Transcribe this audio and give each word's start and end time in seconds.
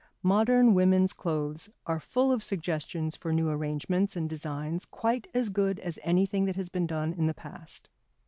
Modern 0.23 0.73
women's 0.73 1.13
clothes 1.13 1.69
are 1.85 1.99
full 1.99 2.31
of 2.31 2.41
suggestions 2.41 3.15
for 3.15 3.31
new 3.31 3.49
arrangements 3.49 4.15
and 4.17 4.27
designs 4.27 4.83
quite 4.83 5.27
as 5.31 5.49
good 5.49 5.77
as 5.79 5.99
anything 6.01 6.45
that 6.45 6.55
has 6.55 6.69
been 6.69 6.87
done 6.87 7.13
in 7.13 7.27
the 7.27 7.35
past. 7.35 7.87